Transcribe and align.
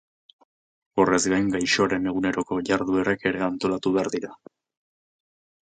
Horrez 1.03 1.19
gain, 1.33 1.51
gaixoaren 1.57 2.09
eguneroko 2.13 2.59
jarduerak 2.71 3.29
ere 3.33 3.47
antolatu 3.51 3.95
behar 4.01 4.13
dira. 4.19 4.35